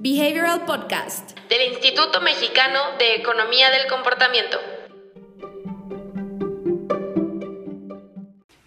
Behavioral 0.00 0.64
Podcast 0.64 1.36
del 1.48 1.72
Instituto 1.72 2.20
Mexicano 2.20 2.78
de 3.00 3.16
Economía 3.16 3.68
del 3.70 3.88
Comportamiento. 3.88 4.56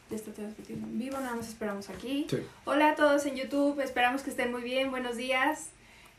Ya 0.10 0.16
está 0.18 0.34
transmitiendo 0.34 0.88
en 0.88 1.00
vivo, 1.00 1.18
nada 1.22 1.36
más 1.36 1.48
esperamos 1.48 1.90
aquí. 1.90 2.28
Sí. 2.30 2.46
Hola 2.66 2.90
a 2.90 2.96
todos 2.96 3.26
en 3.26 3.38
YouTube, 3.38 3.80
esperamos 3.80 4.24
que 4.24 4.30
estén 4.30 4.52
muy 4.52 4.62
bien, 4.62 4.92
buenos 4.92 5.16
días, 5.16 5.70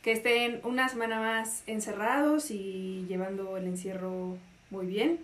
que 0.01 0.13
estén 0.13 0.61
una 0.63 0.89
semana 0.89 1.19
más 1.19 1.61
encerrados 1.67 2.49
y 2.49 3.05
llevando 3.07 3.55
el 3.57 3.65
encierro 3.65 4.39
muy 4.71 4.87
bien. 4.87 5.19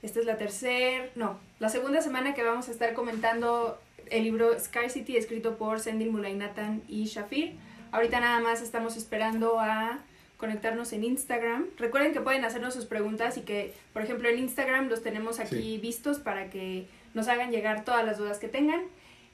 Esta 0.00 0.20
es 0.20 0.24
la 0.24 0.38
tercera, 0.38 1.04
no, 1.16 1.38
la 1.58 1.68
segunda 1.68 2.00
semana 2.00 2.32
que 2.32 2.42
vamos 2.42 2.68
a 2.68 2.70
estar 2.70 2.94
comentando 2.94 3.78
el 4.10 4.24
libro 4.24 4.58
Scarcity 4.58 5.18
escrito 5.18 5.58
por 5.58 5.80
Sendil 5.80 6.12
Mulainatan 6.12 6.82
y 6.88 7.04
Shafir. 7.04 7.56
Ahorita 7.92 8.20
nada 8.20 8.40
más 8.40 8.60
estamos 8.62 8.96
esperando 8.96 9.58
a 9.60 9.98
conectarnos 10.36 10.92
en 10.92 11.04
Instagram. 11.04 11.66
Recuerden 11.78 12.12
que 12.12 12.20
pueden 12.20 12.44
hacernos 12.44 12.74
sus 12.74 12.84
preguntas 12.86 13.36
y 13.36 13.40
que, 13.42 13.74
por 13.92 14.02
ejemplo, 14.02 14.28
en 14.28 14.38
Instagram 14.38 14.88
los 14.88 15.02
tenemos 15.02 15.40
aquí 15.40 15.56
Sí. 15.56 15.78
vistos 15.78 16.18
para 16.18 16.48
que 16.50 16.86
nos 17.14 17.28
hagan 17.28 17.50
llegar 17.50 17.84
todas 17.84 18.04
las 18.04 18.18
dudas 18.18 18.38
que 18.38 18.48
tengan 18.48 18.82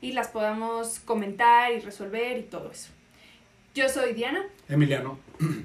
y 0.00 0.12
las 0.12 0.28
podamos 0.28 1.00
comentar 1.00 1.72
y 1.72 1.80
resolver 1.80 2.38
y 2.38 2.42
todo 2.42 2.70
eso. 2.70 2.90
Yo 3.74 3.88
soy 3.88 4.12
Diana 4.14 4.44
Emiliano. 4.68 5.18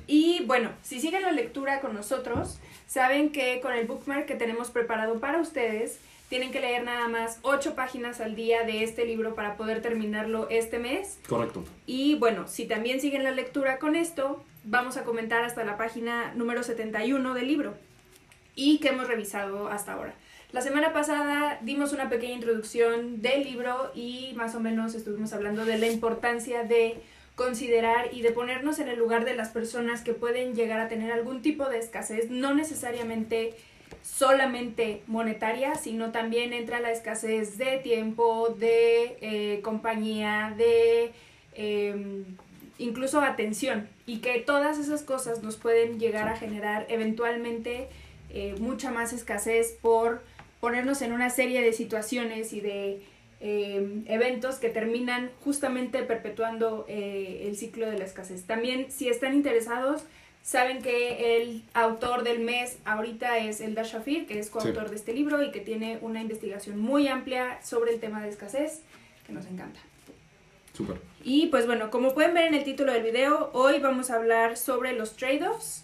y 0.07 0.43
bueno, 0.45 0.71
si 0.81 0.99
siguen 0.99 1.21
la 1.21 1.31
lectura 1.31 1.79
con 1.79 1.93
nosotros, 1.93 2.59
saben 2.87 3.31
que 3.31 3.62
con 3.62 3.73
el 3.73 3.85
bookmark 3.85 4.26
que 4.26 4.35
tenemos 4.35 4.71
preparado 4.71 5.20
para 5.20 5.40
ustedes, 5.40 5.99
tienen 6.29 6.51
que 6.51 6.61
leer 6.61 6.83
nada 6.83 7.07
más 7.07 7.39
ocho 7.41 7.75
páginas 7.75 8.21
al 8.21 8.35
día 8.35 8.63
de 8.63 8.83
este 8.83 9.05
libro 9.05 9.35
para 9.35 9.57
poder 9.57 9.81
terminarlo 9.81 10.47
este 10.49 10.79
mes. 10.79 11.20
Correcto. 11.27 11.65
Y 11.85 12.15
bueno, 12.15 12.47
si 12.47 12.65
también 12.65 13.01
siguen 13.01 13.23
la 13.23 13.31
lectura 13.31 13.79
con 13.79 13.95
esto, 13.95 14.43
vamos 14.63 14.98
a 14.98 15.04
comentar 15.04 15.43
hasta 15.43 15.63
la 15.63 15.76
página 15.76 16.34
número 16.35 16.63
71 16.63 17.34
del 17.34 17.48
libro 17.48 17.73
y 18.55 18.77
que 18.77 18.89
hemos 18.89 19.07
revisado 19.07 19.67
hasta 19.70 19.93
ahora. 19.93 20.13
La 20.51 20.62
semana 20.62 20.93
pasada 20.93 21.59
dimos 21.62 21.93
una 21.93 22.09
pequeña 22.09 22.34
introducción 22.34 23.21
del 23.21 23.43
libro 23.43 23.91
y 23.95 24.34
más 24.35 24.55
o 24.55 24.59
menos 24.59 24.95
estuvimos 24.95 25.34
hablando 25.34 25.65
de 25.65 25.77
la 25.77 25.87
importancia 25.87 26.63
de 26.63 27.01
considerar 27.35 28.13
y 28.13 28.21
de 28.21 28.32
ponernos 28.32 28.79
en 28.79 28.89
el 28.89 28.99
lugar 28.99 29.26
de 29.26 29.34
las 29.34 29.49
personas 29.49 30.01
que 30.01 30.13
pueden 30.13 30.55
llegar 30.55 30.79
a 30.79 30.89
tener 30.89 31.11
algún 31.11 31.41
tipo 31.41 31.70
de 31.70 31.77
escasez, 31.77 32.29
no 32.29 32.54
necesariamente 32.54 33.55
solamente 34.01 35.01
monetaria, 35.07 35.76
sino 35.76 36.12
también 36.12 36.54
entra 36.54 36.79
la 36.79 36.91
escasez 36.91 37.57
de 37.57 37.77
tiempo, 37.77 38.49
de 38.49 39.18
eh, 39.21 39.62
compañía, 39.62 40.54
de 40.57 41.12
eh, 41.54 42.23
incluso 42.79 43.21
atención 43.21 43.87
y 44.05 44.20
que 44.20 44.40
todas 44.40 44.79
esas 44.79 45.04
cosas 45.04 45.43
nos 45.43 45.57
pueden 45.57 45.99
llegar 45.99 46.27
a 46.27 46.35
generar 46.35 46.85
eventualmente 46.90 47.90
eh, 48.32 48.55
mucha 48.60 48.90
más 48.90 49.13
escasez 49.13 49.77
por 49.82 50.23
ponernos 50.60 51.01
en 51.01 51.12
una 51.12 51.29
serie 51.29 51.62
de 51.62 51.73
situaciones 51.73 52.54
y 52.54 52.62
de 52.62 53.01
eh, 53.41 54.04
eventos 54.07 54.55
que 54.55 54.70
terminan 54.70 55.32
justamente 55.43 56.04
perpetuando 56.04 56.85
eh, 56.87 57.45
el 57.48 57.55
ciclo 57.55 57.90
de 57.90 57.98
la 57.98 58.05
escasez. 58.05 58.45
También 58.45 58.91
si 58.91 59.10
están 59.10 59.34
interesados, 59.34 60.04
saben 60.41 60.82
que 60.82 61.37
el 61.37 61.63
autor 61.73 62.23
del 62.23 62.40
mes 62.40 62.77
ahorita 62.85 63.37
es 63.37 63.62
Eldar 63.62 63.85
Shafir, 63.85 64.25
que 64.25 64.40
es 64.40 64.50
coautor 64.50 64.85
Sí. 64.85 64.90
de 64.91 64.95
este 64.95 65.13
libro 65.13 65.44
y 65.44 65.51
que 65.51 65.59
tiene 65.59 66.00
una 66.01 66.22
investigación 66.22 66.79
muy 66.79 67.07
amplia 67.07 67.59
sobre 67.63 67.94
el 67.94 68.00
tema 68.00 68.22
de 68.22 68.29
escasez, 68.29 68.81
que 69.28 69.34
nos 69.34 69.45
encanta. 69.45 69.79
Súper. 70.73 71.01
Y 71.23 71.47
pues 71.47 71.66
bueno, 71.66 71.91
como 71.91 72.13
pueden 72.13 72.34
ver 72.34 72.45
en 72.47 72.53
el 72.53 72.63
título 72.63 72.94
del 72.94 73.03
video, 73.03 73.50
hoy 73.53 73.79
vamos 73.79 74.09
a 74.09 74.16
hablar 74.16 74.57
sobre 74.57 74.94
los 74.94 75.16
trade-offs. 75.16 75.84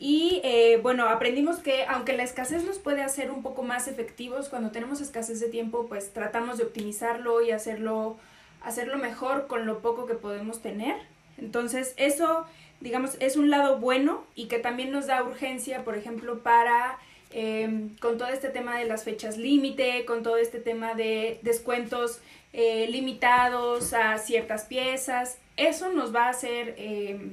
Y 0.00 0.40
eh, 0.44 0.78
bueno, 0.80 1.08
aprendimos 1.08 1.58
que 1.58 1.84
aunque 1.86 2.16
la 2.16 2.22
escasez 2.22 2.62
nos 2.64 2.78
puede 2.78 3.02
hacer 3.02 3.32
un 3.32 3.42
poco 3.42 3.64
más 3.64 3.88
efectivos, 3.88 4.48
cuando 4.48 4.70
tenemos 4.70 5.00
escasez 5.00 5.40
de 5.40 5.48
tiempo, 5.48 5.86
pues 5.88 6.12
tratamos 6.12 6.56
de 6.58 6.64
optimizarlo 6.64 7.42
y 7.42 7.50
hacerlo, 7.50 8.16
hacerlo 8.62 8.96
mejor 8.96 9.48
con 9.48 9.66
lo 9.66 9.80
poco 9.80 10.06
que 10.06 10.14
podemos 10.14 10.62
tener. 10.62 10.94
Entonces, 11.36 11.94
eso, 11.96 12.46
digamos, 12.80 13.16
es 13.20 13.36
un 13.36 13.50
lado 13.50 13.78
bueno 13.78 14.24
y 14.34 14.46
que 14.46 14.58
también 14.58 14.92
nos 14.92 15.06
da 15.06 15.22
urgencia, 15.22 15.84
por 15.84 15.96
ejemplo, 15.96 16.40
para 16.40 16.98
eh, 17.30 17.90
con 18.00 18.16
todo 18.16 18.28
este 18.28 18.48
tema 18.48 18.78
de 18.78 18.86
las 18.86 19.04
fechas 19.04 19.36
límite, 19.36 20.04
con 20.06 20.22
todo 20.22 20.38
este 20.38 20.60
tema 20.60 20.94
de 20.94 21.40
descuentos 21.42 22.20
eh, 22.52 22.86
limitados 22.88 23.92
a 23.92 24.16
ciertas 24.18 24.64
piezas. 24.64 25.38
Eso 25.56 25.92
nos 25.92 26.14
va 26.14 26.26
a 26.26 26.30
hacer, 26.30 26.74
eh, 26.78 27.32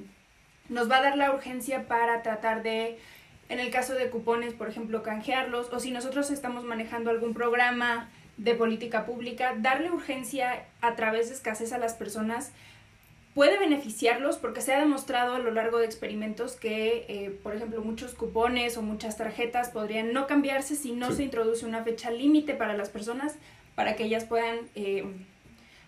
nos 0.68 0.90
va 0.92 0.98
a 0.98 1.02
dar 1.02 1.18
la 1.18 1.32
urgencia 1.32 1.88
para 1.88 2.24
tratar 2.24 2.64
de, 2.64 2.98
en 3.48 3.60
el 3.60 3.72
caso 3.72 3.94
de 3.94 4.10
cupones, 4.10 4.54
por 4.54 4.68
ejemplo, 4.68 5.04
canjearlos, 5.04 5.72
o 5.72 5.80
si 5.80 5.92
nosotros 5.92 6.30
estamos 6.32 6.66
manejando 6.66 7.10
algún 7.10 7.34
programa 7.34 8.10
de 8.38 8.54
política 8.56 9.06
pública, 9.06 9.54
darle 9.58 9.92
urgencia 9.92 10.66
a 10.82 10.96
través 10.96 11.30
de 11.30 11.36
escasez 11.36 11.72
a 11.72 11.78
las 11.78 11.94
personas 11.94 12.52
puede 13.36 13.60
beneficiarlos 13.60 14.38
porque 14.38 14.62
se 14.62 14.74
ha 14.74 14.80
demostrado 14.80 15.36
a 15.36 15.40
lo 15.40 15.52
largo 15.52 15.78
de 15.78 15.86
experimentos 15.86 16.54
que, 16.54 17.06
eh, 17.10 17.38
por 17.44 17.54
ejemplo, 17.54 17.82
muchos 17.82 18.14
cupones 18.16 18.78
o 18.78 18.82
muchas 18.82 19.18
tarjetas 19.18 19.70
podrían 19.70 20.14
no 20.14 20.26
cambiarse 20.26 20.76
si 20.76 20.94
no 20.94 21.12
Sí. 21.12 21.18
se 21.18 21.24
introduce 21.24 21.66
una 21.66 21.84
fecha 21.84 22.10
límite 22.10 22.54
para 22.56 22.76
las 22.76 22.90
personas 22.90 23.36
para 23.76 23.96
que 23.98 24.06
ellas 24.06 24.24
puedan 24.24 24.60
eh, 24.74 25.04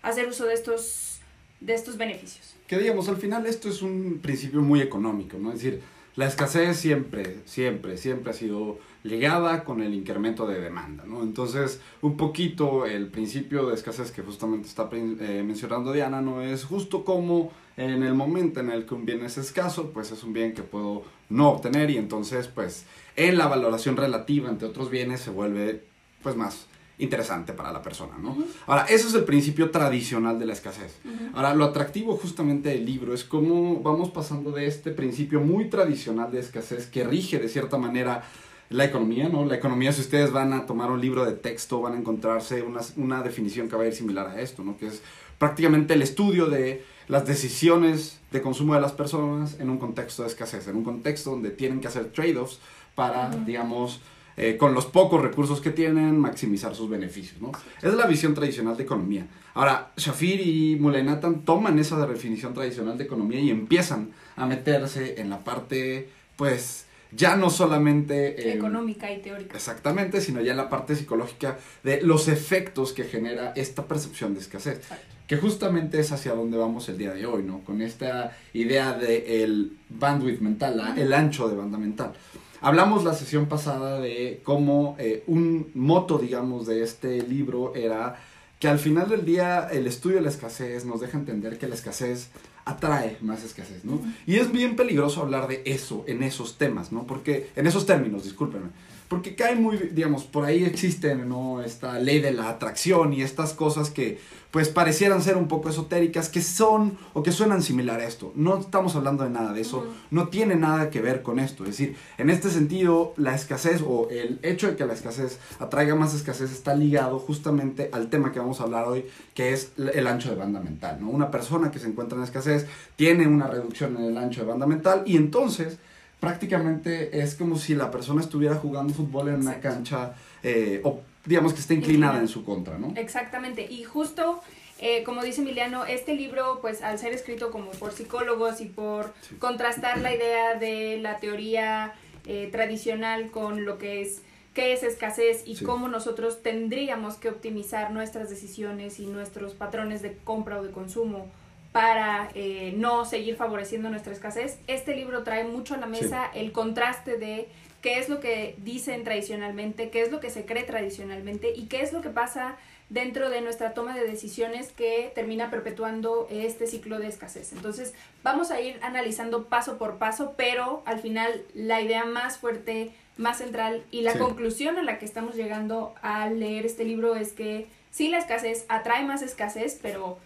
hacer 0.01 0.27
uso 0.27 0.45
de 0.45 0.53
estos, 0.53 1.21
de 1.61 1.73
estos 1.73 1.97
beneficios. 1.97 2.53
Que 2.67 2.77
digamos, 2.77 3.07
al 3.07 3.17
final 3.17 3.45
esto 3.47 3.69
es 3.69 3.81
un 3.81 4.19
principio 4.21 4.61
muy 4.61 4.81
económico, 4.81 5.37
¿no? 5.37 5.53
Es 5.53 5.61
decir, 5.63 5.81
la 6.17 6.27
escasez 6.27 6.75
siempre, 6.77 7.37
siempre, 7.45 7.95
siempre 7.97 8.31
ha 8.31 8.33
sido 8.33 8.77
ligada 9.07 9.63
con 9.63 9.81
el 9.81 9.94
incremento 9.94 10.45
de 10.45 10.59
demanda, 10.59 11.03
¿no? 11.06 11.23
Entonces, 11.23 11.81
un 12.01 12.18
poquito 12.18 12.85
el 12.85 13.07
principio 13.07 13.68
de 13.68 13.75
escasez 13.75 14.12
que 14.12 14.22
justamente 14.22 14.68
está 14.68 14.90
eh, 14.91 15.44
mencionando 15.45 15.94
Diana, 15.94 16.22
¿no? 16.22 16.41
Es 16.41 16.66
justo 16.66 17.03
como 17.03 17.51
en 17.78 18.03
el 18.03 18.13
momento 18.13 18.59
en 18.59 18.69
el 18.69 18.85
que 18.85 18.95
un 18.95 19.06
bien 19.06 19.23
es 19.23 19.38
escaso, 19.38 19.91
pues 19.91 20.12
es 20.12 20.23
un 20.23 20.34
bien 20.34 20.53
que 20.53 20.63
puedo 20.63 21.03
no 21.29 21.50
obtener 21.50 21.90
y 21.90 21.97
entonces, 21.97 22.47
pues, 22.47 22.85
en 23.16 23.38
la 23.38 23.47
valoración 23.47 23.97
relativa 23.97 24.50
entre 24.50 24.68
otros 24.68 24.90
bienes 24.90 25.22
se 25.22 25.29
vuelve, 25.29 25.84
pues, 26.22 26.35
más 26.35 26.68
interesante 27.00 27.53
para 27.53 27.72
la 27.72 27.81
persona, 27.81 28.16
¿no? 28.19 28.35
Ahora, 28.66 28.85
eso 28.85 29.07
es 29.07 29.13
el 29.13 29.24
principio 29.24 29.69
tradicional 29.69 30.39
de 30.39 30.47
la 30.47 30.53
escasez. 30.53 30.97
Ahora, 31.34 31.53
lo 31.53 31.66
atractivo 31.66 32.18
justamente 32.18 32.69
del 32.69 32.85
libro 32.85 33.13
es 33.13 33.24
cómo 33.24 33.81
vamos 33.81 34.09
pasando 34.09 34.51
de 34.51 34.66
este 34.66 34.91
principio 34.91 35.39
muy 35.39 35.69
tradicional 35.69 36.31
de 36.31 36.39
escasez 36.39 36.88
que 36.88 37.03
rige 37.03 37.38
de 37.38 37.50
cierta 37.50 37.78
manera 37.78 38.24
la 38.69 38.85
economía, 38.85 39.29
¿no? 39.29 39.45
La 39.45 39.55
economía, 39.55 39.91
si 39.91 40.01
ustedes 40.01 40.31
van 40.31 40.53
a 40.53 40.66
tomar 40.66 40.91
un 40.91 41.00
libro 41.00 41.25
de 41.25 41.33
texto, 41.33 41.81
van 41.81 41.94
a 41.94 41.97
encontrarse 41.97 42.61
una, 42.61 42.81
una 42.97 43.22
definición 43.22 43.69
que 43.69 43.75
va 43.75 43.83
a 43.83 43.88
ir 43.88 43.94
similar 43.94 44.28
a 44.28 44.41
esto, 44.41 44.63
¿no? 44.63 44.78
Que 44.78 44.88
es 44.88 45.01
prácticamente 45.38 45.94
el 45.94 46.01
estudio 46.01 46.47
de 46.47 46.83
las 47.07 47.25
decisiones 47.25 48.19
de 48.31 48.41
consumo 48.41 48.73
de 48.73 48.81
las 48.81 48.91
personas 48.91 49.59
en 49.59 49.69
un 49.69 49.77
contexto 49.77 50.23
de 50.23 50.29
escasez, 50.29 50.67
en 50.67 50.75
un 50.75 50.83
contexto 50.83 51.31
donde 51.31 51.51
tienen 51.51 51.79
que 51.79 51.88
hacer 51.88 52.11
trade-offs 52.11 52.59
para, 52.95 53.29
digamos, 53.29 54.01
eh, 54.35 54.57
con 54.57 54.73
los 54.73 54.85
pocos 54.85 55.22
recursos 55.22 55.61
que 55.61 55.72
tienen, 55.72 56.19
maximizar 56.19 56.75
sus 56.75 56.89
beneficios, 56.89 57.41
¿no? 57.41 57.51
Esa 57.77 57.88
es 57.88 57.94
la 57.94 58.06
visión 58.06 58.33
tradicional 58.33 58.75
de 58.75 58.83
economía. 58.83 59.27
Ahora, 59.53 59.91
Shafir 59.95 60.45
y 60.45 60.77
Mulenatan 60.79 61.45
toman 61.45 61.79
esa 61.79 62.06
definición 62.06 62.53
tradicional 62.53 62.97
de 62.97 63.06
economía 63.06 63.39
y 63.39 63.50
empiezan 63.50 64.11
a 64.35 64.45
meterse 64.45 65.22
en 65.22 65.29
la 65.29 65.44
parte, 65.44 66.09
pues, 66.35 66.86
ya 67.12 67.35
no 67.35 67.50
solamente... 67.50 68.50
eh, 68.50 68.53
Económica 68.53 69.12
y 69.12 69.22
teórica. 69.22 69.56
Exactamente, 69.56 70.22
sino 70.22 70.41
ya 70.41 70.51
en 70.51 70.57
la 70.57 70.69
parte 70.69 70.95
psicológica 70.95 71.57
de 71.84 72.01
los 72.01 72.28
efectos 72.28 72.94
que 72.94 73.03
genera 73.03 73.53
esta 73.56 73.85
percepción 73.88 74.34
de 74.34 74.40
escasez. 74.41 74.81
Que 75.28 75.35
justamente 75.38 76.00
es 76.00 76.12
hacia 76.13 76.34
donde 76.34 76.57
vamos 76.57 76.88
el 76.89 76.98
día 76.98 77.13
de 77.13 77.25
hoy, 77.25 77.44
¿no? 77.44 77.59
Con 77.65 77.81
esta 77.81 78.38
idea 78.54 78.94
de 78.94 79.44
el 79.44 79.77
bandwidth 79.89 80.39
mental, 80.39 80.77
la- 80.77 80.95
el 80.95 81.12
ancho 81.13 81.50
de 81.50 81.56
banda 81.57 81.77
mental. 81.77 82.13
Hablamos 82.62 83.04
la 83.04 83.13
sesión 83.13 83.45
pasada 83.48 84.00
de 84.00 84.39
cómo 84.44 84.95
eh, 85.00 85.24
un 85.27 85.69
moto, 85.75 86.18
digamos, 86.18 86.65
de 86.65 86.81
este 86.81 87.21
libro 87.21 87.75
era 87.75 88.15
que 88.60 88.68
al 88.68 88.80
final 88.80 89.07
del 89.10 89.25
día 89.25 89.68
el 89.71 89.86
estudio 89.86 90.15
de 90.15 90.24
la 90.24 90.30
escasez 90.30 90.83
nos 90.86 91.00
deja 91.01 91.18
entender 91.18 91.60
que 91.60 91.68
la 91.68 91.75
escasez 91.75 92.30
atrae 92.67 93.17
más 93.21 93.43
escasez, 93.43 93.85
¿no? 93.85 94.01
Y 94.25 94.35
es 94.35 94.51
bien 94.51 94.75
peligroso 94.75 95.21
hablar 95.21 95.47
de 95.47 95.61
eso 95.65 96.03
en 96.07 96.21
esos 96.21 96.57
temas, 96.57 96.91
¿no? 96.91 97.07
Porque, 97.07 97.49
en 97.55 97.65
esos 97.65 97.85
términos, 97.85 98.25
discúlpenme. 98.25 98.67
Porque 99.07 99.35
cae 99.35 99.55
muy, 99.55 99.77
digamos, 99.93 100.25
por 100.25 100.43
ahí 100.43 100.65
existen, 100.65 101.29
¿no? 101.29 101.61
Esta 101.61 101.97
ley 101.97 102.19
de 102.19 102.33
la 102.33 102.49
atracción 102.49 103.13
y 103.13 103.21
estas 103.21 103.53
cosas 103.53 103.89
que, 103.89 104.19
pues, 104.51 104.67
parecieran 104.67 105.21
ser 105.21 105.37
un 105.37 105.47
poco 105.47 105.69
esotéricas, 105.69 106.27
que 106.27 106.41
son 106.41 106.97
o 107.13 107.23
que 107.23 107.31
suenan 107.31 107.63
similar 107.63 108.01
a 108.01 108.05
esto. 108.05 108.33
No 108.35 108.59
estamos 108.59 108.97
hablando 108.97 109.23
de 109.23 109.29
nada 109.29 109.53
de 109.53 109.61
eso, 109.61 109.85
no 110.11 110.27
tiene 110.27 110.57
nada 110.57 110.89
que 110.89 110.99
ver 110.99 111.21
con 111.21 111.39
esto. 111.39 111.63
Es 111.63 111.69
decir, 111.77 111.95
en 112.17 112.29
este 112.29 112.49
sentido, 112.49 113.13
la 113.15 113.33
escasez 113.33 113.81
o 113.81 114.09
el 114.09 114.39
hecho 114.43 114.67
de 114.67 114.75
que 114.75 114.85
la 114.85 114.93
escasez 114.93 115.39
atraiga 115.59 115.95
más 115.95 116.13
escasez 116.13 116.51
está 116.51 116.75
ligado 116.75 117.17
justamente 117.17 117.89
al 117.93 118.09
tema 118.09 118.33
que 118.33 118.39
vamos 118.39 118.59
a 118.59 118.63
hablar 118.63 118.87
hoy, 118.89 119.05
que 119.33 119.53
es 119.53 119.71
el 119.77 120.05
ancho 120.05 120.29
de 120.29 120.35
banda 120.35 120.59
mental, 120.59 120.97
¿no? 120.99 121.09
Una 121.09 121.31
persona 121.31 121.71
que 121.71 121.79
se 121.79 121.87
encuentra 121.87 122.17
en 122.17 122.25
escasez 122.25 122.56
tiene 122.95 123.27
una 123.27 123.48
reducción 123.48 123.98
en 123.98 124.06
el 124.06 124.18
ancho 124.18 124.42
de 124.42 124.48
banda 124.48 124.65
mental 124.65 125.04
y 125.06 125.18
entonces 125.18 125.77
prácticamente 126.19 127.19
es 127.19 127.36
como 127.36 127.57
si 127.57 127.75
la 127.75 127.92
persona 127.92 128.21
estuviera 128.21 128.56
jugando 128.56 128.94
fútbol 128.94 129.30
en 129.30 129.36
una 129.36 129.59
cancha 129.59 130.15
eh, 130.42 130.81
o 130.83 131.01
digamos 131.25 131.54
que 131.54 131.59
está 131.59 131.74
inclinada 131.74 132.19
en 132.19 132.27
su 132.27 132.44
contra, 132.44 132.77
¿no? 132.77 132.94
Exactamente, 132.95 133.68
y 133.69 133.83
justo 133.83 134.42
eh, 134.80 135.04
como 135.04 135.24
dice 135.24 135.42
Emiliano, 135.42 135.86
este 135.86 136.13
libro, 136.13 136.59
pues 136.62 136.83
al 136.83 137.00
ser 137.00 137.12
escrito 137.12 137.50
como 137.50 137.71
por 137.71 137.94
psicólogos 137.94 138.62
y 138.62 138.65
por 138.65 139.13
contrastar 139.39 140.00
la 140.00 140.13
idea 140.13 140.56
de 140.56 141.00
la 141.01 141.18
teoría 141.18 141.95
eh, 142.25 142.50
tradicional 142.51 143.31
con 143.31 143.65
lo 143.65 143.77
que 143.77 144.01
es 144.01 144.21
qué 144.53 144.74
es 144.74 144.81
escasez 144.81 145.44
y 145.45 145.56
cómo 145.63 145.88
nosotros 145.88 146.42
tendríamos 146.42 147.15
que 147.15 147.30
optimizar 147.30 147.92
nuestras 147.92 148.30
decisiones 148.30 149.00
y 149.00 149.06
nuestros 149.06 149.53
patrones 149.53 150.01
de 150.01 150.18
compra 150.24 150.60
o 150.60 150.63
de 150.63 150.71
consumo 150.71 151.27
para 151.71 152.29
eh, 152.33 152.73
no 152.75 153.05
seguir 153.05 153.35
favoreciendo 153.35 153.89
nuestra 153.89 154.13
escasez. 154.13 154.59
Este 154.67 154.95
libro 154.95 155.23
trae 155.23 155.43
mucho 155.43 155.75
a 155.75 155.77
la 155.77 155.85
mesa 155.85 156.29
el 156.33 156.51
contraste 156.51 157.17
de 157.17 157.47
qué 157.81 157.99
es 157.99 158.09
lo 158.09 158.19
que 158.19 158.55
dicen 158.59 159.03
tradicionalmente, 159.03 159.89
qué 159.89 160.01
es 160.01 160.11
lo 160.11 160.19
que 160.19 160.29
se 160.29 160.45
cree 160.45 160.63
tradicionalmente 160.63 161.53
y 161.55 161.67
qué 161.67 161.81
es 161.81 161.93
lo 161.93 162.01
que 162.01 162.09
pasa 162.09 162.57
dentro 162.89 163.29
de 163.29 163.41
nuestra 163.41 163.73
toma 163.73 163.95
de 163.95 164.07
decisiones 164.07 164.71
que 164.71 165.11
termina 165.13 165.49
perpetuando 165.49 166.27
este 166.31 166.67
ciclo 166.67 166.99
de 166.99 167.07
escasez. 167.07 167.51
Entonces, 167.51 167.93
vamos 168.23 168.49
a 168.49 168.61
ir 168.61 168.79
analizando 168.81 169.45
paso 169.45 169.77
por 169.77 169.97
paso, 169.97 170.33
pero 170.37 170.83
al 170.85 170.99
final 170.99 171.43
la 171.53 171.81
idea 171.81 172.05
más 172.05 172.37
fuerte, 172.37 172.91
más 173.17 173.39
central 173.39 173.83
y 173.91 174.01
la 174.01 174.17
conclusión 174.17 174.77
a 174.77 174.83
la 174.83 174.99
que 174.99 175.05
estamos 175.05 175.35
llegando 175.35 175.95
al 176.01 176.39
leer 176.39 176.65
este 176.65 176.85
libro 176.85 177.15
es 177.15 177.33
que 177.33 177.67
sí, 177.91 178.07
la 178.07 178.19
escasez 178.19 178.65
atrae 178.69 179.03
más 179.03 179.21
escasez, 179.21 179.77
pero 179.81 180.17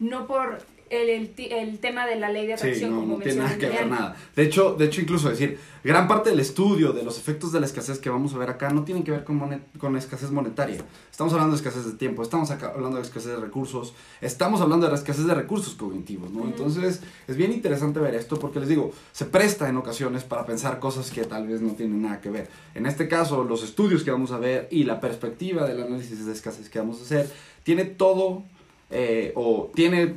no 0.00 0.26
por 0.26 0.62
el, 0.90 1.30
el, 1.36 1.78
tema 1.78 2.06
de 2.06 2.16
la 2.16 2.30
ley 2.30 2.46
de 2.46 2.54
atracción, 2.54 2.90
no, 2.90 3.04
no 3.04 3.16
tiene 3.22 3.42
nada 3.42 3.58
que 3.58 3.68
ver 3.68 3.86
nada. 3.86 4.16
De 4.34 4.42
hecho, 4.42 4.74
de 4.74 4.86
hecho, 4.86 5.00
incluso 5.00 5.28
decir, 5.28 5.58
gran 5.84 6.08
parte 6.08 6.30
del 6.30 6.40
estudio 6.40 6.92
de 6.92 7.02
los 7.02 7.18
efectos 7.18 7.52
de 7.52 7.60
la 7.60 7.66
escasez 7.66 7.98
que 7.98 8.10
vamos 8.10 8.34
a 8.34 8.38
ver 8.38 8.50
acá 8.50 8.70
no 8.70 8.84
tienen 8.84 9.04
que 9.04 9.10
ver 9.10 9.24
con, 9.24 9.62
con 9.78 9.96
escasez 9.96 10.30
monetaria. 10.30 10.78
Estamos 11.10 11.32
hablando 11.32 11.56
de 11.56 11.62
escasez 11.62 11.84
de 11.84 11.92
tiempo, 11.92 12.22
estamos 12.22 12.50
hablando 12.50 12.96
de 12.96 13.02
escasez 13.02 13.32
de 13.32 13.36
recursos, 13.36 13.94
estamos 14.20 14.60
hablando 14.60 14.86
de 14.86 14.92
la 14.92 14.98
escasez 14.98 15.26
de 15.26 15.34
recursos 15.34 15.74
cognitivos, 15.74 16.30
¿no? 16.30 16.44
Entonces, 16.44 17.00
es 17.26 17.36
bien 17.36 17.52
interesante 17.52 18.00
ver 18.00 18.14
esto 18.14 18.38
porque 18.38 18.60
les 18.60 18.68
digo, 18.68 18.92
se 19.12 19.24
presta 19.24 19.68
en 19.68 19.76
ocasiones 19.76 20.24
para 20.24 20.46
pensar 20.46 20.78
cosas 20.78 21.10
que 21.10 21.24
tal 21.24 21.46
vez 21.46 21.60
no 21.60 21.72
tienen 21.72 22.02
nada 22.02 22.20
que 22.20 22.30
ver. 22.30 22.48
En 22.74 22.86
este 22.86 23.08
caso, 23.08 23.44
los 23.44 23.62
estudios 23.62 24.04
que 24.04 24.10
vamos 24.10 24.32
a 24.32 24.38
ver 24.38 24.68
y 24.70 24.84
la 24.84 25.00
perspectiva 25.00 25.66
del 25.66 25.82
análisis 25.82 26.24
de 26.24 26.32
escasez 26.32 26.68
que 26.68 26.78
vamos 26.78 27.00
a 27.00 27.02
hacer, 27.02 27.30
tiene 27.62 27.84
todo 27.84 28.44
eh, 28.90 29.32
o 29.34 29.70
tiene 29.74 30.16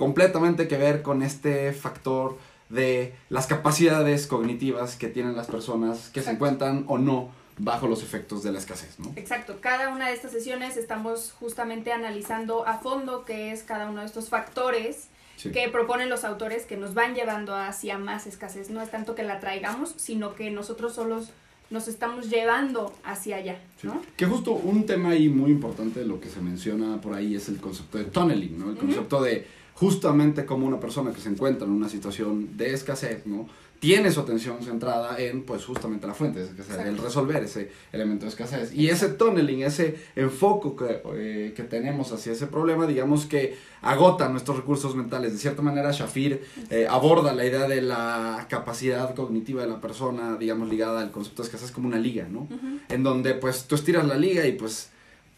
completamente 0.00 0.66
que 0.66 0.78
ver 0.78 1.02
con 1.02 1.22
este 1.22 1.74
factor 1.74 2.38
de 2.70 3.14
las 3.28 3.46
capacidades 3.46 4.26
cognitivas 4.26 4.96
que 4.96 5.08
tienen 5.08 5.36
las 5.36 5.46
personas 5.46 6.08
que 6.08 6.22
se 6.22 6.30
encuentran 6.30 6.84
o 6.88 6.96
no 6.96 7.28
bajo 7.58 7.86
los 7.86 8.02
efectos 8.02 8.42
de 8.42 8.50
la 8.50 8.58
escasez, 8.58 8.98
¿no? 8.98 9.12
Exacto. 9.16 9.58
Cada 9.60 9.90
una 9.90 10.08
de 10.08 10.14
estas 10.14 10.32
sesiones 10.32 10.78
estamos 10.78 11.32
justamente 11.38 11.92
analizando 11.92 12.66
a 12.66 12.78
fondo 12.78 13.26
qué 13.26 13.52
es 13.52 13.62
cada 13.62 13.90
uno 13.90 14.00
de 14.00 14.06
estos 14.06 14.30
factores 14.30 15.08
que 15.52 15.68
proponen 15.68 16.08
los 16.08 16.24
autores 16.24 16.64
que 16.64 16.78
nos 16.78 16.94
van 16.94 17.14
llevando 17.14 17.54
hacia 17.54 17.98
más 17.98 18.26
escasez. 18.26 18.70
No 18.70 18.80
es 18.80 18.90
tanto 18.90 19.14
que 19.14 19.22
la 19.22 19.38
traigamos, 19.38 19.92
sino 19.98 20.34
que 20.34 20.50
nosotros 20.50 20.94
solos 20.94 21.28
nos 21.68 21.88
estamos 21.88 22.30
llevando 22.30 22.94
hacia 23.04 23.36
allá, 23.36 23.60
¿no? 23.82 24.00
Que 24.16 24.24
justo 24.24 24.52
un 24.52 24.86
tema 24.86 25.10
ahí 25.10 25.28
muy 25.28 25.50
importante 25.50 26.00
de 26.00 26.06
lo 26.06 26.20
que 26.20 26.30
se 26.30 26.40
menciona 26.40 27.00
por 27.02 27.14
ahí 27.14 27.34
es 27.34 27.50
el 27.50 27.58
concepto 27.58 27.98
de 27.98 28.04
tunneling, 28.04 28.58
¿no? 28.58 28.70
El 28.70 28.76
concepto 28.76 29.22
de 29.22 29.59
justamente 29.74 30.44
como 30.44 30.66
una 30.66 30.78
persona 30.78 31.12
que 31.12 31.20
se 31.20 31.28
encuentra 31.28 31.66
en 31.66 31.72
una 31.72 31.88
situación 31.88 32.56
de 32.56 32.74
escasez, 32.74 33.26
¿no? 33.26 33.48
Tiene 33.78 34.12
su 34.12 34.20
atención 34.20 34.62
centrada 34.62 35.18
en, 35.18 35.42
pues, 35.42 35.64
justamente 35.64 36.06
la 36.06 36.12
fuente 36.12 36.40
de 36.40 36.44
escasez, 36.44 36.84
el 36.84 36.98
resolver 36.98 37.42
ese 37.42 37.72
elemento 37.92 38.26
de 38.26 38.28
escasez. 38.28 38.74
Y 38.74 38.90
ese 38.90 39.08
tunneling, 39.08 39.62
ese 39.62 39.98
enfoque 40.16 40.68
que, 40.76 41.02
eh, 41.14 41.54
que, 41.56 41.62
tenemos 41.62 42.12
hacia 42.12 42.32
ese 42.32 42.46
problema, 42.46 42.86
digamos 42.86 43.24
que 43.24 43.56
agota 43.80 44.28
nuestros 44.28 44.58
recursos 44.58 44.94
mentales. 44.94 45.32
De 45.32 45.38
cierta 45.38 45.62
manera, 45.62 45.92
Shafir 45.92 46.42
eh, 46.68 46.86
aborda 46.90 47.32
la 47.32 47.46
idea 47.46 47.66
de 47.66 47.80
la 47.80 48.46
capacidad 48.50 49.14
cognitiva 49.14 49.62
de 49.62 49.68
la 49.68 49.80
persona, 49.80 50.36
digamos, 50.36 50.68
ligada 50.68 51.00
al 51.00 51.10
concepto 51.10 51.42
de 51.42 51.48
escasez 51.48 51.72
como 51.72 51.88
una 51.88 51.98
liga, 51.98 52.28
¿no? 52.30 52.48
En 52.90 53.02
donde, 53.02 53.32
pues, 53.32 53.64
tú 53.64 53.76
estiras 53.76 54.06
la 54.06 54.16
liga 54.16 54.46
y, 54.46 54.52
pues, 54.52 54.90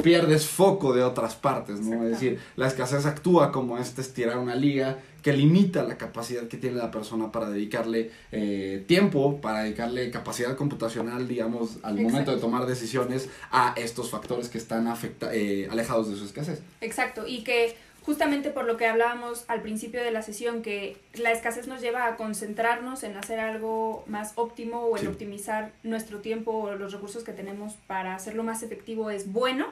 pierdes 0.03 0.47
foco 0.47 0.93
de 0.93 1.03
otras 1.03 1.35
partes, 1.35 1.81
¿no? 1.81 2.05
Es 2.05 2.11
decir, 2.11 2.39
la 2.57 2.67
escasez 2.67 3.07
actúa 3.07 3.53
como 3.53 3.79
este 3.79 4.01
estirar 4.01 4.39
una 4.39 4.55
liga 4.55 4.99
que 5.23 5.33
limita 5.33 5.85
la 5.85 5.97
capacidad 5.97 6.49
que 6.49 6.57
tiene 6.57 6.77
la 6.77 6.91
persona 6.91 7.31
para 7.31 7.49
dedicarle 7.49 8.11
eh, 8.33 8.85
tiempo, 8.87 9.41
para 9.41 9.63
dedicarle 9.63 10.11
capacidad 10.11 10.57
computacional, 10.57 11.29
digamos, 11.29 11.79
al 11.83 12.01
momento 12.01 12.35
de 12.35 12.41
tomar 12.41 12.67
decisiones 12.67 13.29
a 13.51 13.75
estos 13.77 14.11
factores 14.11 14.49
que 14.49 14.59
están 14.59 14.89
afecta 14.89 15.33
eh, 15.35 15.69
alejados 15.71 16.11
de 16.11 16.17
su 16.17 16.25
escasez. 16.25 16.61
Exacto, 16.81 17.27
y 17.27 17.45
que 17.45 17.77
justamente 18.05 18.51
por 18.51 18.65
lo 18.65 18.77
que 18.77 18.87
hablábamos 18.87 19.45
al 19.49 19.63
principio 19.63 20.03
de 20.03 20.11
la 20.11 20.23
sesión, 20.23 20.63
que 20.63 20.97
la 21.15 21.31
escasez 21.31 21.69
nos 21.69 21.81
lleva 21.81 22.07
a 22.07 22.17
concentrarnos 22.17 23.05
en 23.05 23.17
hacer 23.17 23.39
algo 23.39 24.05
más 24.07 24.33
óptimo 24.35 24.81
o 24.83 24.97
en 24.99 25.07
optimizar 25.07 25.73
nuestro 25.83 26.19
tiempo 26.19 26.53
o 26.53 26.75
los 26.75 26.93
recursos 26.93 27.23
que 27.23 27.33
tenemos 27.33 27.75
para 27.87 28.15
hacerlo 28.15 28.43
más 28.43 28.63
efectivo 28.63 29.11
es 29.11 29.33
bueno 29.33 29.67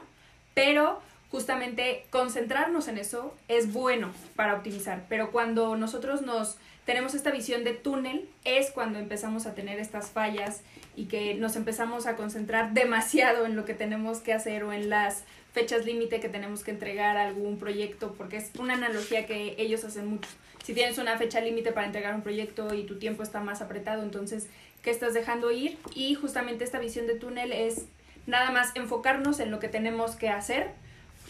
pero 0.53 1.01
justamente 1.29 2.05
concentrarnos 2.09 2.87
en 2.87 2.97
eso 2.97 3.33
es 3.47 3.71
bueno 3.71 4.11
para 4.35 4.55
optimizar, 4.55 5.05
pero 5.07 5.31
cuando 5.31 5.75
nosotros 5.77 6.21
nos 6.21 6.57
tenemos 6.85 7.13
esta 7.13 7.31
visión 7.31 7.63
de 7.63 7.73
túnel 7.73 8.27
es 8.43 8.71
cuando 8.71 8.99
empezamos 8.99 9.45
a 9.45 9.53
tener 9.53 9.79
estas 9.79 10.09
fallas 10.09 10.61
y 10.95 11.05
que 11.05 11.35
nos 11.35 11.55
empezamos 11.55 12.07
a 12.07 12.15
concentrar 12.15 12.73
demasiado 12.73 13.45
en 13.45 13.55
lo 13.55 13.65
que 13.65 13.73
tenemos 13.73 14.19
que 14.19 14.33
hacer 14.33 14.63
o 14.63 14.73
en 14.73 14.89
las 14.89 15.23
fechas 15.53 15.85
límite 15.85 16.19
que 16.19 16.29
tenemos 16.29 16.63
que 16.63 16.71
entregar 16.71 17.17
a 17.17 17.27
algún 17.27 17.57
proyecto, 17.57 18.13
porque 18.17 18.37
es 18.37 18.51
una 18.57 18.73
analogía 18.73 19.25
que 19.25 19.55
ellos 19.57 19.83
hacen 19.83 20.07
mucho. 20.07 20.29
Si 20.63 20.73
tienes 20.73 20.97
una 20.97 21.17
fecha 21.17 21.41
límite 21.41 21.71
para 21.71 21.87
entregar 21.87 22.15
un 22.15 22.21
proyecto 22.21 22.73
y 22.73 22.83
tu 22.83 22.99
tiempo 22.99 23.23
está 23.23 23.41
más 23.41 23.61
apretado, 23.61 24.03
entonces, 24.03 24.47
¿qué 24.81 24.91
estás 24.91 25.13
dejando 25.13 25.51
ir? 25.51 25.77
Y 25.93 26.15
justamente 26.15 26.63
esta 26.63 26.79
visión 26.79 27.07
de 27.07 27.15
túnel 27.15 27.51
es 27.51 27.85
nada 28.27 28.51
más 28.51 28.71
enfocarnos 28.75 29.39
en 29.39 29.51
lo 29.51 29.59
que 29.59 29.67
tenemos 29.67 30.15
que 30.15 30.29
hacer 30.29 30.71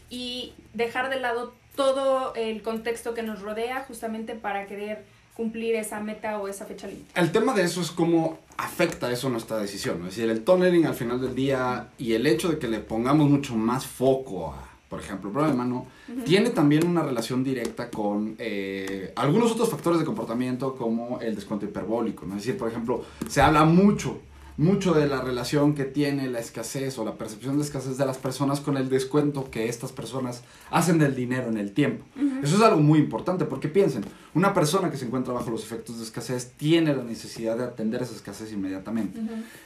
y 0.09 0.53
dejar 0.73 1.09
de 1.09 1.19
lado 1.19 1.53
todo 1.75 2.33
el 2.35 2.61
contexto 2.61 3.13
que 3.13 3.23
nos 3.23 3.41
rodea 3.41 3.85
justamente 3.87 4.35
para 4.35 4.67
querer 4.67 5.05
cumplir 5.35 5.75
esa 5.75 5.99
meta 5.99 6.39
o 6.39 6.47
esa 6.47 6.65
fecha 6.65 6.87
límite. 6.87 7.19
El 7.19 7.31
tema 7.31 7.53
de 7.53 7.63
eso 7.63 7.81
es 7.81 7.91
cómo 7.91 8.39
afecta 8.57 9.11
eso 9.11 9.29
nuestra 9.29 9.57
decisión, 9.57 9.99
es 9.99 10.15
decir, 10.15 10.29
el 10.29 10.43
tunneling 10.43 10.85
al 10.85 10.93
final 10.93 11.19
del 11.19 11.33
día 11.33 11.89
y 11.97 12.13
el 12.13 12.27
hecho 12.27 12.49
de 12.49 12.59
que 12.59 12.67
le 12.67 12.79
pongamos 12.79 13.29
mucho 13.29 13.55
más 13.55 13.85
foco 13.85 14.53
a, 14.53 14.69
por 14.89 14.99
ejemplo, 14.99 15.29
el 15.29 15.33
problema, 15.33 15.63
¿no? 15.63 15.87
Tiene 16.25 16.49
también 16.49 16.85
una 16.85 17.01
relación 17.01 17.43
directa 17.43 17.89
con 17.89 18.35
eh, 18.37 19.13
algunos 19.15 19.51
otros 19.53 19.69
factores 19.69 19.99
de 19.99 20.05
comportamiento 20.05 20.75
como 20.75 21.21
el 21.21 21.33
descuento 21.33 21.65
hiperbólico, 21.65 22.25
¿no? 22.25 22.35
Es 22.35 22.43
decir, 22.43 22.59
por 22.59 22.69
ejemplo, 22.69 23.03
se 23.27 23.41
habla 23.41 23.63
mucho 23.63 24.19
mucho 24.57 24.93
de 24.93 25.07
la 25.07 25.21
relación 25.21 25.73
que 25.73 25.85
tiene 25.85 26.27
la 26.27 26.39
escasez 26.39 26.97
o 26.97 27.05
la 27.05 27.17
percepción 27.17 27.57
de 27.57 27.63
escasez 27.63 27.97
de 27.97 28.05
las 28.05 28.17
personas 28.17 28.59
con 28.59 28.77
el 28.77 28.89
descuento 28.89 29.49
que 29.49 29.69
estas 29.69 29.91
personas 29.91 30.43
hacen 30.69 30.99
del 30.99 31.15
dinero 31.15 31.49
en 31.49 31.57
el 31.57 31.73
tiempo. 31.73 32.05
Eso 32.43 32.55
es 32.55 32.61
algo 32.61 32.81
muy 32.81 32.99
importante 32.99 33.45
porque 33.45 33.67
piensen, 33.67 34.03
una 34.33 34.53
persona 34.53 34.89
que 34.89 34.97
se 34.97 35.05
encuentra 35.05 35.33
bajo 35.33 35.51
los 35.51 35.63
efectos 35.63 35.97
de 35.97 36.03
escasez 36.03 36.53
tiene 36.57 36.95
la 36.95 37.03
necesidad 37.03 37.57
de 37.57 37.63
atender 37.63 38.01
esa 38.01 38.15
escasez 38.15 38.51
inmediatamente. 38.51 39.19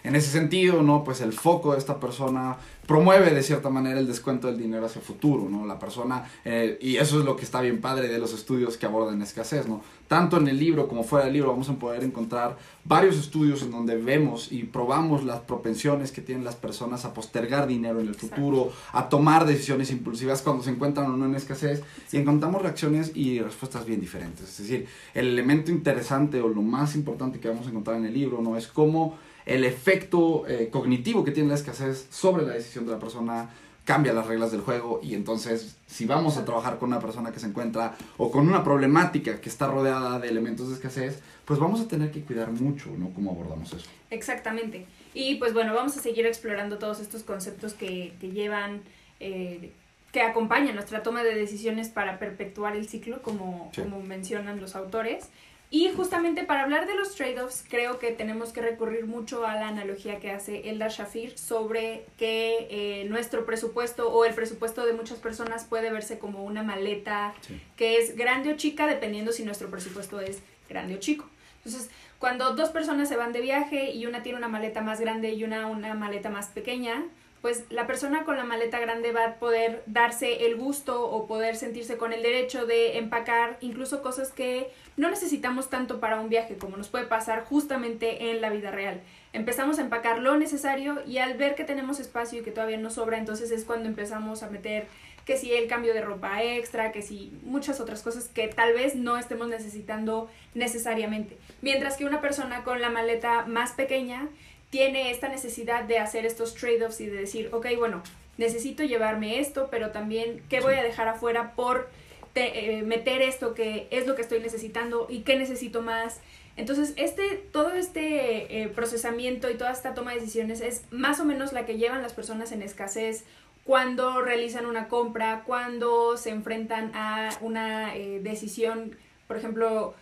En 0.04 0.16
ese 0.16 0.30
sentido, 0.32 0.82
¿no? 0.82 1.04
Pues 1.04 1.22
el 1.22 1.34
foco 1.34 1.74
de 1.74 1.80
esta 1.80 2.00
persona 2.00 2.58
promueve 2.88 3.32
de 3.34 3.44
cierta 3.44 3.70
manera 3.70 4.00
el 4.00 4.08
descuento 4.08 4.48
del 4.48 4.58
dinero 4.58 4.86
hacia 4.86 5.00
el 5.00 5.06
futuro, 5.06 5.50
¿no? 5.50 5.66
La 5.66 5.80
persona, 5.80 6.30
eh, 6.44 6.78
y 6.82 6.98
eso 6.98 7.20
es 7.20 7.26
lo 7.26 7.36
que 7.36 7.44
está 7.44 7.62
bien 7.62 7.82
padre 7.82 8.08
de 8.08 8.18
los 8.18 8.34
estudios 8.34 8.78
que 8.78 8.86
abordan 8.86 9.22
escasez, 9.22 9.68
¿no? 9.68 9.82
Tanto 10.08 10.38
en 10.38 10.48
el 10.48 10.60
libro 10.60 10.88
como 10.88 11.04
fuera 11.04 11.26
del 11.26 11.34
libro 11.34 11.50
vamos 11.50 11.70
a 11.70 11.74
poder 11.74 12.04
encontrar 12.04 12.58
varios 12.84 13.18
estudios 13.18 13.64
en 13.64 13.72
donde 13.72 13.98
vemos 13.98 14.52
y 14.52 14.64
probamos 14.64 15.24
las 15.24 15.40
propensiones 15.40 16.12
que 16.12 16.22
tienen 16.22 16.44
las 16.44 16.56
personas 16.56 17.06
a 17.06 17.14
postergar 17.14 17.68
dinero 17.68 18.00
en 18.00 18.08
el 18.08 18.16
futuro, 18.16 18.72
a 18.92 19.10
tomar 19.10 19.46
decisiones 19.46 19.90
impulsivas 19.92 20.42
cuando 20.42 20.64
se 20.64 20.70
encuentran 20.70 21.08
o 21.08 21.18
no 21.18 21.26
en 21.26 21.36
escasez, 21.36 21.84
y 22.12 22.18
encontramos 22.18 22.62
reacciones 22.62 23.12
y 23.16 23.40
respuestas 23.40 23.86
bien 23.86 24.00
diferentes. 24.00 24.48
Es 24.48 24.58
decir, 24.60 24.88
el 25.14 25.28
elemento 25.28 25.72
interesante 25.72 26.40
o 26.40 26.50
lo 26.50 26.62
más 26.62 26.96
importante 26.96 27.40
que 27.40 27.48
vamos 27.48 27.66
a 27.66 27.70
encontrar 27.70 27.98
en 27.98 28.06
el 28.06 28.14
libro, 28.14 28.42
¿no? 28.42 28.58
Es 28.58 28.68
cómo 28.68 29.18
el 29.46 29.64
efecto 29.64 30.48
eh, 30.48 30.70
cognitivo 30.72 31.24
que 31.24 31.32
tiene 31.32 31.50
la 31.50 31.56
escasez 31.56 32.08
sobre 32.10 32.46
la 32.46 32.54
decisión 32.54 32.86
de 32.86 32.92
la 32.92 33.00
persona 33.00 33.50
cambia 33.86 34.12
las 34.14 34.26
reglas 34.28 34.52
del 34.52 34.62
juego 34.62 35.00
y 35.04 35.14
entonces 35.14 35.78
si 35.88 36.06
vamos 36.06 36.38
a 36.38 36.44
trabajar 36.44 36.78
con 36.80 36.90
una 36.90 37.00
persona 37.00 37.32
que 37.32 37.40
se 37.40 37.46
encuentra 37.48 37.96
o 38.18 38.32
con 38.32 38.48
una 38.48 38.64
problemática 38.64 39.40
que 39.40 39.48
está 39.48 39.68
rodeada 39.68 40.20
de 40.20 40.28
elementos 40.28 40.68
de 40.70 40.74
escasez, 40.76 41.22
pues 41.46 41.60
vamos 41.60 41.80
a 41.80 41.88
tener 41.88 42.12
que 42.12 42.22
cuidar 42.22 42.52
mucho, 42.52 42.90
¿no? 42.98 43.12
Cómo 43.12 43.32
abordamos 43.32 43.72
eso. 43.74 43.88
Exactamente. 44.10 44.86
Y 45.14 45.36
pues 45.36 45.54
bueno, 45.54 45.74
vamos 45.74 45.96
a 45.98 46.02
seguir 46.02 46.26
explorando 46.26 46.78
todos 46.80 47.00
estos 47.00 47.24
conceptos 47.24 47.74
que, 47.76 48.14
que 48.20 48.32
llevan, 48.32 48.82
eh, 49.20 49.72
que 50.12 50.22
acompaña 50.22 50.74
nuestra 50.74 51.04
toma 51.04 51.24
de 51.24 51.36
decisiones 51.36 51.90
para 51.90 52.18
perpetuar 52.18 52.76
el 52.76 52.88
ciclo, 52.90 53.22
como, 53.22 53.70
Sí. 53.74 53.82
como 53.84 54.02
mencionan 54.02 54.60
los 54.60 54.76
autores. 54.76 55.30
Y 55.72 55.90
justamente 55.92 56.44
para 56.44 56.64
hablar 56.64 56.88
de 56.88 56.96
los 56.96 57.16
trade-offs, 57.16 57.66
creo 57.68 57.98
que 58.00 58.12
tenemos 58.12 58.54
que 58.54 58.62
recurrir 58.62 59.06
mucho 59.08 59.46
a 59.46 59.56
la 59.56 59.68
analogía 59.68 60.20
que 60.20 60.32
hace 60.32 60.70
Eldar 60.70 60.92
Shafir 60.92 61.38
sobre 61.38 62.06
que 62.18 62.68
eh, 62.70 63.06
nuestro 63.10 63.46
presupuesto 63.46 64.10
o 64.12 64.26
el 64.26 64.34
presupuesto 64.34 64.86
de 64.86 64.94
muchas 64.94 65.18
personas 65.20 65.66
puede 65.66 65.92
verse 65.92 66.20
como 66.20 66.44
una 66.46 66.64
maleta 66.64 67.34
Sí. 67.42 67.60
que 67.76 67.98
es 67.98 68.16
grande 68.16 68.54
o 68.54 68.56
chica 68.56 68.86
dependiendo 68.88 69.32
si 69.32 69.44
nuestro 69.44 69.70
presupuesto 69.70 70.20
es 70.22 70.40
grande 70.70 70.96
o 70.96 71.00
chico. 71.00 71.26
Entonces, 71.66 71.90
cuando 72.20 72.54
dos 72.56 72.70
personas 72.70 73.10
se 73.10 73.18
van 73.18 73.34
de 73.34 73.42
viaje 73.42 73.92
y 73.92 74.06
una 74.06 74.22
tiene 74.24 74.38
una 74.38 74.48
maleta 74.48 74.82
más 74.82 75.00
grande 75.02 75.32
y 75.34 75.44
una 75.44 75.66
una 75.68 75.94
maleta 75.96 76.30
más 76.30 76.48
pequeña, 76.48 77.04
pues 77.46 77.66
la 77.70 77.86
persona 77.86 78.24
con 78.24 78.38
la 78.38 78.44
maleta 78.44 78.80
grande 78.80 79.12
va 79.12 79.24
a 79.24 79.36
poder 79.36 79.84
darse 79.86 80.48
el 80.48 80.56
gusto 80.56 81.08
o 81.08 81.28
poder 81.28 81.56
sentirse 81.56 81.96
con 81.96 82.12
el 82.12 82.24
derecho 82.24 82.66
de 82.66 82.98
empacar 82.98 83.60
incluso 83.62 84.02
cosas 84.02 84.32
que 84.32 84.72
no 84.98 85.12
necesitamos 85.12 85.70
tanto 85.70 86.00
para 86.00 86.20
un 86.20 86.28
viaje, 86.28 86.58
como 86.58 86.76
nos 86.76 86.88
puede 86.88 87.06
pasar 87.06 87.46
justamente 87.46 88.32
en 88.32 88.42
la 88.42 88.50
vida 88.50 88.72
real. 88.72 89.00
Empezamos 89.32 89.78
a 89.78 89.84
empacar 89.84 90.18
lo 90.22 90.36
necesario 90.38 91.04
y 91.06 91.20
al 91.20 91.36
ver 91.38 91.54
que 91.54 91.66
tenemos 91.66 92.00
espacio 92.00 92.40
y 92.40 92.44
que 92.44 92.50
todavía 92.50 92.78
nos 92.78 92.94
sobra, 92.94 93.20
entonces 93.20 93.52
es 93.52 93.64
cuando 93.64 93.88
empezamos 93.88 94.42
a 94.42 94.50
meter 94.50 94.88
que 95.24 95.38
si 95.38 95.54
el 95.54 95.68
cambio 95.68 95.94
de 95.94 96.02
ropa 96.02 96.42
extra, 96.42 96.92
que 96.92 97.04
si 97.04 97.32
muchas 97.44 97.80
otras 97.80 98.02
cosas 98.02 98.28
que 98.28 98.48
tal 98.48 98.74
vez 98.74 98.96
no 98.96 99.18
estemos 99.18 99.50
necesitando 99.50 100.30
necesariamente. 100.56 101.38
Mientras 101.62 101.98
que 101.98 102.06
una 102.06 102.22
persona 102.22 102.64
con 102.64 102.82
la 102.82 102.90
maleta 102.90 103.46
más 103.46 103.74
pequeña 103.74 104.30
tiene 104.76 105.10
esta 105.10 105.30
necesidad 105.30 105.86
de 105.86 106.00
hacer 106.00 106.26
estos 106.26 106.54
trade-offs 106.54 107.00
y 107.00 107.06
de 107.06 107.16
decir, 107.16 107.48
ok, 107.54 107.66
bueno, 107.78 108.04
necesito 108.38 108.84
llevarme 108.84 109.40
esto, 109.40 109.70
pero 109.72 109.92
también, 109.92 110.42
¿qué 110.50 110.60
voy 110.60 110.74
a 110.74 110.84
dejar 110.84 111.08
afuera 111.08 111.54
por 111.56 111.88
te- 112.34 112.80
eh, 112.80 112.82
meter 112.84 113.22
esto 113.22 113.54
que 113.54 113.88
es 113.90 114.06
lo 114.06 114.16
que 114.16 114.22
estoy 114.22 114.42
necesitando 114.42 115.08
y 115.10 115.20
qué 115.20 115.38
necesito 115.38 115.82
más? 115.82 116.20
Entonces, 116.58 116.92
este, 116.98 117.24
todo 117.54 117.72
este 117.72 118.64
eh, 118.64 118.68
procesamiento 118.68 119.50
y 119.50 119.54
toda 119.56 119.72
esta 119.72 119.94
toma 119.94 120.12
de 120.14 120.20
decisiones 120.20 120.60
es 120.60 120.82
más 120.92 121.22
o 121.22 121.24
menos 121.26 121.54
la 121.54 121.66
que 121.66 121.78
llevan 121.78 122.02
las 122.02 122.12
personas 122.12 122.52
en 122.52 122.62
escasez 122.62 123.24
cuando 123.64 124.22
realizan 124.22 124.66
una 124.66 124.90
compra, 124.90 125.44
cuando 125.46 126.18
se 126.18 126.32
enfrentan 126.32 126.92
a 126.96 127.30
una 127.40 127.96
eh, 127.96 128.20
decisión, 128.22 128.98
por 129.30 129.38
ejemplo, 129.38 129.96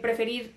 preferir 0.00 0.54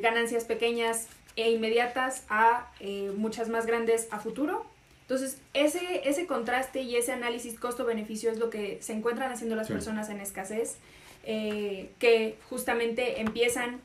ganancias 0.00 0.44
pequeñas 0.46 1.06
e 1.38 1.50
inmediatas 1.50 2.24
a 2.28 2.70
eh, 2.80 3.12
muchas 3.16 3.48
más 3.48 3.64
grandes 3.66 4.08
a 4.10 4.18
futuro. 4.18 4.66
Entonces, 5.02 5.38
ese, 5.54 6.06
ese 6.08 6.26
contraste 6.26 6.82
y 6.82 6.96
ese 6.96 7.12
análisis 7.12 7.58
costo-beneficio 7.58 8.30
es 8.30 8.38
lo 8.38 8.50
que 8.50 8.78
se 8.82 8.92
encuentran 8.92 9.32
haciendo 9.32 9.56
las 9.56 9.68
Sí. 9.68 9.72
personas 9.72 10.10
en 10.10 10.20
escasez, 10.20 10.76
eh, 11.24 11.90
que 11.98 12.36
justamente 12.50 13.20
empiezan 13.20 13.80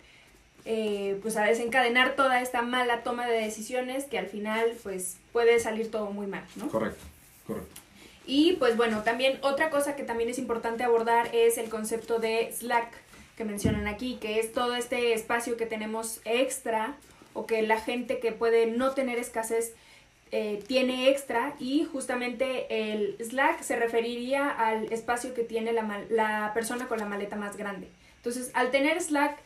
eh, 0.65 1.19
pues 1.21 1.35
a 1.35 1.43
desencadenar 1.43 2.15
toda 2.15 2.41
esta 2.41 2.61
mala 2.61 3.03
toma 3.03 3.27
de 3.27 3.37
decisiones 3.37 4.05
que 4.05 4.17
al 4.17 4.27
final 4.27 4.71
pues 4.81 5.17
puede 5.33 5.59
salir 5.59 5.91
todo 5.91 6.11
muy 6.11 6.25
mal, 6.25 6.45
¿no? 6.55 6.69
Correcto, 6.69 7.03
correcto. 7.45 7.81
Y 8.25 8.53
pues 8.53 8.77
bueno, 8.77 9.03
también 9.03 9.37
otra 9.41 9.69
cosa 9.69 9.97
que 9.97 10.03
también 10.03 10.29
es 10.29 10.39
importante 10.39 10.85
abordar 10.85 11.29
es 11.35 11.57
el 11.57 11.69
concepto 11.69 12.19
de 12.19 12.49
Slack 12.53 12.93
que 13.35 13.43
mencionan 13.43 13.87
aquí, 13.87 14.17
que 14.21 14.39
es 14.39 14.53
todo 14.53 14.75
este 14.75 15.13
espacio 15.13 15.57
que 15.57 15.65
tenemos 15.65 16.21
extra 16.23 16.95
o 17.33 17.45
que 17.45 17.61
la 17.61 17.79
gente 17.79 18.19
que 18.19 18.31
puede 18.31 18.67
no 18.67 18.91
tener 18.91 19.19
escasez 19.19 19.73
eh, 20.31 20.63
tiene 20.67 21.09
extra 21.09 21.53
y 21.59 21.83
justamente 21.83 22.91
el 22.91 23.17
Slack 23.23 23.61
se 23.61 23.75
referiría 23.75 24.49
al 24.49 24.91
espacio 24.91 25.33
que 25.33 25.43
tiene 25.43 25.73
la, 25.73 26.01
la 26.09 26.51
persona 26.53 26.87
con 26.87 26.99
la 26.99 27.05
maleta 27.05 27.35
más 27.35 27.55
grande. 27.55 27.87
Entonces, 28.17 28.51
al 28.53 28.71
tener 28.71 29.01
Slack, 29.01 29.37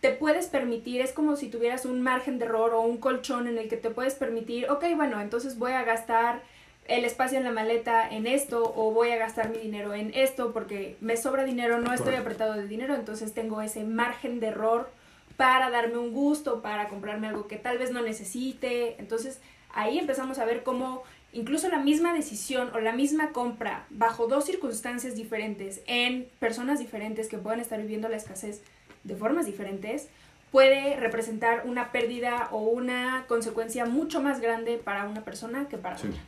te 0.00 0.10
puedes 0.10 0.46
permitir, 0.46 1.00
es 1.00 1.12
como 1.12 1.36
si 1.36 1.48
tuvieras 1.48 1.84
un 1.84 2.02
margen 2.02 2.38
de 2.38 2.44
error 2.44 2.74
o 2.74 2.82
un 2.82 2.98
colchón 2.98 3.48
en 3.48 3.58
el 3.58 3.68
que 3.68 3.76
te 3.76 3.90
puedes 3.90 4.14
permitir, 4.14 4.70
ok, 4.70 4.84
bueno, 4.94 5.20
entonces 5.20 5.58
voy 5.58 5.72
a 5.72 5.82
gastar 5.82 6.42
el 6.86 7.04
espacio 7.04 7.38
en 7.38 7.44
la 7.44 7.50
maleta 7.50 8.08
en 8.08 8.26
esto 8.26 8.72
o 8.76 8.92
voy 8.92 9.10
a 9.10 9.16
gastar 9.16 9.50
mi 9.50 9.58
dinero 9.58 9.94
en 9.94 10.12
esto 10.14 10.52
porque 10.52 10.96
me 11.00 11.16
sobra 11.16 11.44
dinero, 11.44 11.80
no 11.80 11.92
estoy 11.92 12.14
apretado 12.14 12.54
de 12.54 12.68
dinero, 12.68 12.94
entonces 12.94 13.34
tengo 13.34 13.60
ese 13.60 13.82
margen 13.82 14.38
de 14.38 14.48
error 14.48 14.90
para 15.36 15.70
darme 15.70 15.98
un 15.98 16.12
gusto, 16.12 16.62
para 16.62 16.88
comprarme 16.88 17.26
algo 17.28 17.46
que 17.46 17.56
tal 17.56 17.78
vez 17.78 17.90
no 17.90 18.02
necesite. 18.02 18.96
Entonces 18.98 19.40
ahí 19.74 19.98
empezamos 19.98 20.38
a 20.38 20.44
ver 20.44 20.62
cómo 20.62 21.02
incluso 21.32 21.68
la 21.68 21.78
misma 21.78 22.14
decisión 22.14 22.70
o 22.74 22.80
la 22.80 22.92
misma 22.92 23.30
compra 23.32 23.86
bajo 23.90 24.26
dos 24.26 24.46
circunstancias 24.46 25.14
diferentes 25.14 25.82
en 25.86 26.26
personas 26.38 26.78
diferentes 26.78 27.28
que 27.28 27.36
puedan 27.38 27.60
estar 27.60 27.80
viviendo 27.80 28.08
la 28.08 28.16
escasez 28.16 28.62
de 29.04 29.16
formas 29.16 29.44
diferentes 29.46 30.08
puede 30.50 30.96
representar 30.96 31.64
una 31.66 31.92
pérdida 31.92 32.48
o 32.52 32.60
una 32.60 33.24
consecuencia 33.28 33.84
mucho 33.84 34.22
más 34.22 34.40
grande 34.40 34.80
para 34.82 35.06
una 35.06 35.22
persona 35.24 35.68
que 35.68 35.76
para 35.76 35.98
Sí. 35.98 36.06
otra. 36.08 36.20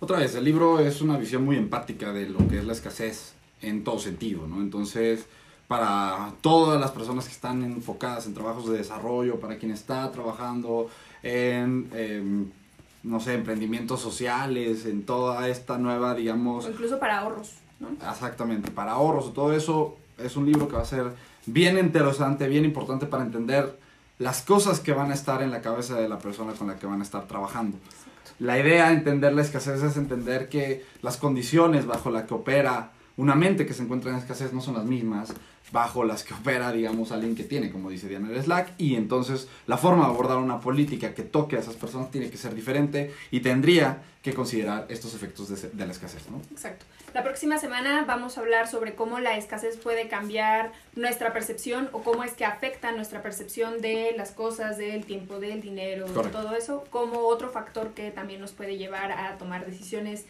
Otra 0.00 0.18
vez, 0.20 0.34
el 0.36 0.44
libro 0.44 0.78
es 0.78 1.02
una 1.02 1.18
visión 1.18 1.44
muy 1.44 1.56
empática 1.56 2.12
de 2.12 2.28
lo 2.28 2.38
que 2.48 2.58
es 2.58 2.64
la 2.64 2.72
escasez 2.72 3.34
en 3.60 3.82
todo 3.82 3.98
sentido, 3.98 4.46
¿no? 4.46 4.60
Entonces, 4.60 5.26
para 5.68 6.32
todas 6.40 6.80
las 6.80 6.90
personas 6.90 7.26
que 7.26 7.32
están 7.32 7.62
enfocadas 7.62 8.26
en 8.26 8.34
trabajos 8.34 8.70
de 8.70 8.78
desarrollo, 8.78 9.38
para 9.38 9.58
quien 9.58 9.70
está 9.70 10.10
trabajando 10.10 10.88
en, 11.22 11.90
em, 11.94 12.50
no 13.02 13.20
sé, 13.20 13.34
emprendimientos 13.34 14.00
sociales, 14.00 14.86
en 14.86 15.04
toda 15.04 15.46
esta 15.48 15.76
nueva, 15.76 16.14
digamos, 16.14 16.64
O 16.64 16.70
incluso 16.70 16.98
para 16.98 17.18
ahorros, 17.18 17.52
¿no? 17.80 17.88
Exactamente, 18.10 18.70
para 18.70 18.92
ahorros 18.92 19.32
todo 19.34 19.52
eso 19.52 19.96
es 20.16 20.36
un 20.36 20.46
libro 20.46 20.68
que 20.68 20.76
va 20.76 20.82
a 20.82 20.86
ser 20.86 21.12
bien 21.44 21.78
interesante, 21.78 22.48
bien 22.48 22.64
importante 22.64 23.06
para 23.06 23.22
entender 23.22 23.78
las 24.18 24.42
cosas 24.42 24.80
que 24.80 24.92
van 24.92 25.10
a 25.10 25.14
estar 25.14 25.42
en 25.42 25.50
la 25.50 25.60
cabeza 25.60 25.96
de 25.96 26.08
la 26.08 26.18
persona 26.18 26.54
con 26.54 26.66
la 26.66 26.76
que 26.76 26.86
van 26.86 27.00
a 27.00 27.04
estar 27.04 27.26
trabajando. 27.28 27.76
La 28.40 28.58
idea 28.58 28.88
de 28.88 28.94
entender 28.94 29.32
la 29.32 29.42
escasez 29.42 29.82
es 29.82 29.96
entender 29.96 30.48
que 30.48 30.84
las 31.02 31.18
condiciones 31.18 31.86
bajo 31.86 32.10
las 32.10 32.24
que 32.24 32.34
opera 32.34 32.92
una 33.18 33.34
mente 33.34 33.66
que 33.66 33.74
se 33.74 33.82
encuentra 33.82 34.10
en 34.10 34.16
escasez 34.16 34.52
no 34.52 34.62
son 34.62 34.74
las 34.74 34.84
mismas 34.84 35.34
bajo 35.70 36.04
las 36.04 36.24
que 36.24 36.32
opera, 36.32 36.72
digamos, 36.72 37.12
alguien 37.12 37.34
que 37.34 37.44
tiene, 37.44 37.70
como 37.70 37.90
dice 37.90 38.08
Diana 38.08 38.30
el 38.30 38.42
Slack, 38.42 38.72
y 38.78 38.94
entonces 38.94 39.48
la 39.66 39.76
forma 39.76 40.06
de 40.06 40.12
abordar 40.12 40.38
una 40.38 40.60
política 40.60 41.12
que 41.12 41.24
toque 41.24 41.56
a 41.56 41.58
esas 41.58 41.74
personas 41.74 42.10
tiene 42.10 42.30
que 42.30 42.38
ser 42.38 42.54
diferente 42.54 43.12
y 43.30 43.40
tendría 43.40 44.02
que 44.22 44.32
considerar 44.32 44.86
estos 44.88 45.14
efectos 45.14 45.48
de, 45.48 45.68
de 45.68 45.86
la 45.86 45.92
escasez, 45.92 46.30
¿no? 46.30 46.40
Exacto. 46.50 46.86
La 47.14 47.22
próxima 47.22 47.58
semana 47.58 48.04
vamos 48.06 48.36
a 48.36 48.42
hablar 48.42 48.68
sobre 48.68 48.94
cómo 48.94 49.18
la 49.18 49.36
escasez 49.36 49.76
puede 49.78 50.08
cambiar 50.08 50.72
nuestra 50.94 51.32
percepción 51.32 51.88
o 51.92 52.02
cómo 52.02 52.22
es 52.22 52.34
que 52.34 52.44
afecta 52.44 52.92
nuestra 52.92 53.22
percepción 53.22 53.80
de 53.80 54.14
las 54.16 54.30
cosas, 54.30 54.76
del 54.78 55.04
tiempo, 55.04 55.40
del 55.40 55.60
dinero, 55.60 56.06
de 56.06 56.28
todo 56.28 56.54
eso, 56.54 56.84
como 56.90 57.20
otro 57.20 57.50
factor 57.50 57.94
que 57.94 58.10
también 58.10 58.40
nos 58.40 58.52
puede 58.52 58.76
llevar 58.76 59.12
a 59.12 59.38
tomar 59.38 59.66
decisiones 59.66 60.26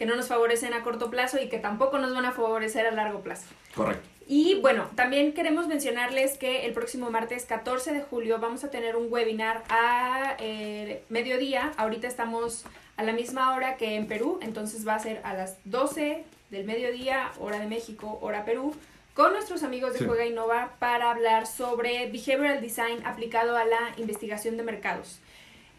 que 0.00 0.06
no 0.06 0.16
nos 0.16 0.28
favorecen 0.28 0.72
a 0.72 0.82
corto 0.82 1.10
plazo 1.10 1.38
y 1.38 1.50
que 1.50 1.58
tampoco 1.58 1.98
nos 1.98 2.14
van 2.14 2.24
a 2.24 2.32
favorecer 2.32 2.86
a 2.86 2.90
largo 2.90 3.20
plazo. 3.20 3.44
Correcto. 3.74 4.08
Y 4.26 4.54
bueno, 4.62 4.88
también 4.94 5.34
queremos 5.34 5.66
mencionarles 5.66 6.38
que 6.38 6.64
el 6.64 6.72
próximo 6.72 7.10
martes 7.10 7.44
14 7.44 7.92
de 7.92 8.00
julio 8.00 8.38
vamos 8.38 8.64
a 8.64 8.70
tener 8.70 8.96
un 8.96 9.12
webinar 9.12 9.62
a 9.68 10.36
eh, 10.38 11.02
mediodía. 11.10 11.72
Ahorita 11.76 12.08
estamos 12.08 12.64
a 12.96 13.02
la 13.02 13.12
misma 13.12 13.54
hora 13.54 13.76
que 13.76 13.96
en 13.96 14.06
Perú, 14.06 14.38
entonces 14.40 14.88
va 14.88 14.94
a 14.94 15.00
ser 15.00 15.20
a 15.22 15.34
las 15.34 15.58
12 15.66 16.24
del 16.48 16.64
mediodía, 16.64 17.30
hora 17.38 17.58
de 17.58 17.66
México, 17.66 18.18
hora 18.22 18.46
Perú, 18.46 18.74
con 19.12 19.34
nuestros 19.34 19.62
amigos 19.62 19.92
de 19.92 19.98
Sí. 19.98 20.06
Juega 20.06 20.24
Innova 20.24 20.76
para 20.78 21.10
hablar 21.10 21.46
sobre 21.46 22.10
behavioral 22.10 22.62
design 22.62 23.04
aplicado 23.04 23.54
a 23.54 23.66
la 23.66 23.92
investigación 23.98 24.56
de 24.56 24.62
mercados. 24.62 25.20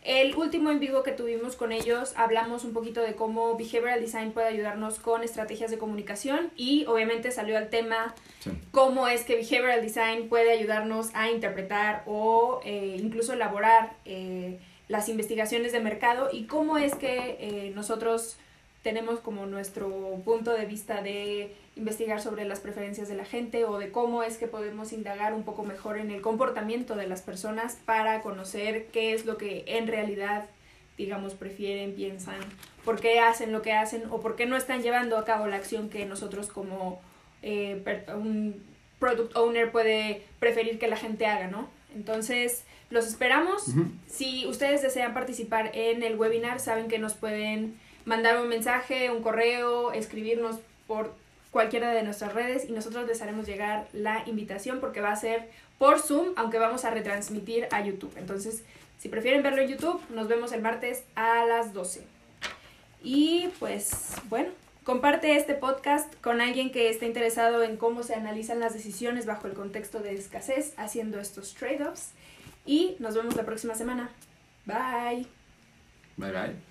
El 0.03 0.35
último 0.35 0.71
en 0.71 0.79
vivo 0.79 1.03
que 1.03 1.11
tuvimos 1.11 1.55
con 1.55 1.71
ellos 1.71 2.13
hablamos 2.15 2.63
un 2.63 2.73
poquito 2.73 3.01
de 3.01 3.13
cómo 3.13 3.55
behavioral 3.55 4.01
design 4.01 4.31
puede 4.31 4.47
ayudarnos 4.47 4.97
con 4.97 5.23
estrategias 5.23 5.69
de 5.69 5.77
comunicación 5.77 6.51
y 6.55 6.85
obviamente 6.87 7.29
salió 7.31 7.57
al 7.57 7.69
tema 7.69 8.15
Sí. 8.39 8.49
cómo 8.71 9.07
es 9.07 9.23
que 9.23 9.35
behavioral 9.35 9.81
design 9.83 10.27
puede 10.27 10.51
ayudarnos 10.51 11.11
a 11.13 11.29
interpretar 11.29 12.01
o 12.07 12.61
eh, 12.65 12.97
incluso 12.99 13.33
elaborar 13.33 13.93
eh, 14.05 14.59
las 14.87 15.07
investigaciones 15.07 15.71
de 15.71 15.79
mercado 15.79 16.29
y 16.31 16.45
cómo 16.45 16.79
es 16.79 16.95
que 16.95 17.37
eh, 17.39 17.71
nosotros 17.75 18.37
tenemos 18.83 19.19
como 19.19 19.45
nuestro 19.45 19.89
punto 20.25 20.51
de 20.51 20.65
vista 20.65 21.01
de 21.01 21.55
investigar 21.75 22.21
sobre 22.21 22.45
las 22.45 22.59
preferencias 22.59 23.07
de 23.07 23.15
la 23.15 23.25
gente 23.25 23.65
o 23.65 23.77
de 23.77 23.91
cómo 23.91 24.23
es 24.23 24.37
que 24.37 24.47
podemos 24.47 24.91
indagar 24.91 25.33
un 25.33 25.43
poco 25.43 25.63
mejor 25.63 25.97
en 25.97 26.11
el 26.11 26.21
comportamiento 26.21 26.95
de 26.95 27.07
las 27.07 27.21
personas 27.21 27.77
para 27.85 28.21
conocer 28.21 28.87
qué 28.87 29.13
es 29.13 29.25
lo 29.25 29.37
que 29.37 29.63
en 29.67 29.87
realidad, 29.87 30.45
digamos, 30.97 31.35
prefieren, 31.35 31.93
piensan, 31.93 32.39
por 32.83 32.99
qué 32.99 33.19
hacen 33.19 33.51
lo 33.51 33.61
que 33.61 33.73
hacen 33.73 34.03
o 34.09 34.19
por 34.19 34.35
qué 34.35 34.45
no 34.47 34.57
están 34.57 34.81
llevando 34.81 35.17
a 35.17 35.25
cabo 35.25 35.47
la 35.47 35.57
acción 35.57 35.89
que 35.89 36.05
nosotros 36.05 36.47
como 36.47 37.01
eh, 37.43 37.83
un 38.15 38.63
product 38.99 39.35
owner 39.35 39.71
puede 39.71 40.23
preferir 40.39 40.79
que 40.79 40.87
la 40.87 40.97
gente 40.97 41.25
haga, 41.27 41.47
¿no? 41.47 41.69
Entonces, 41.95 42.63
los 42.89 43.07
esperamos. 43.07 43.65
Si 44.07 44.45
ustedes 44.45 44.81
desean 44.81 45.13
participar 45.13 45.71
en 45.73 46.03
el 46.03 46.17
webinar, 46.17 46.59
saben 46.59 46.87
que 46.87 46.99
nos 46.99 47.13
pueden 47.13 47.77
mandar 48.05 48.39
un 48.41 48.47
mensaje, 48.47 49.11
un 49.11 49.21
correo, 49.21 49.91
escribirnos 49.91 50.57
por 50.87 51.13
cualquiera 51.51 51.91
de 51.91 52.03
nuestras 52.03 52.33
redes 52.33 52.67
y 52.67 52.71
nosotros 52.71 53.07
les 53.07 53.21
haremos 53.21 53.45
llegar 53.45 53.87
la 53.93 54.23
invitación 54.25 54.79
porque 54.79 55.01
va 55.01 55.11
a 55.11 55.15
ser 55.15 55.49
por 55.77 55.99
Zoom, 55.99 56.33
aunque 56.35 56.59
vamos 56.59 56.85
a 56.85 56.91
retransmitir 56.91 57.67
a 57.71 57.83
YouTube. 57.83 58.13
Entonces, 58.15 58.63
si 58.99 59.09
prefieren 59.09 59.43
verlo 59.43 59.61
en 59.61 59.69
YouTube, 59.69 59.99
nos 60.11 60.27
vemos 60.27 60.51
el 60.51 60.61
martes 60.61 61.03
a 61.15 61.45
las 61.45 61.73
12. 61.73 62.03
Y 63.03 63.49
pues, 63.59 64.13
bueno, 64.29 64.49
comparte 64.83 65.35
este 65.35 65.55
podcast 65.55 66.13
con 66.21 66.39
alguien 66.39 66.71
que 66.71 66.89
esté 66.89 67.07
interesado 67.07 67.63
en 67.63 67.77
cómo 67.77 68.03
se 68.03 68.13
analizan 68.13 68.59
las 68.59 68.73
decisiones 68.73 69.25
bajo 69.25 69.47
el 69.47 69.53
contexto 69.53 69.99
de 69.99 70.13
escasez, 70.13 70.73
haciendo 70.77 71.19
estos 71.19 71.55
trade-offs. 71.55 72.11
Y 72.65 72.95
nos 72.99 73.15
vemos 73.15 73.35
la 73.35 73.43
próxima 73.43 73.73
semana. 73.73 74.11
Bye. 74.65 75.25
Bye 76.17 76.31
bye. 76.31 76.70